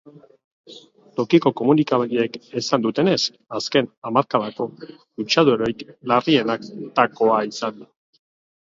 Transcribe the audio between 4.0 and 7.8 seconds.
hamarkadako kutsadurarik larrienetarikoa da.